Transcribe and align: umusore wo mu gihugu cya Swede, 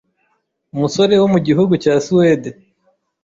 umusore 0.75 1.13
wo 1.21 1.27
mu 1.33 1.39
gihugu 1.47 1.73
cya 1.83 1.95
Swede, 2.05 2.49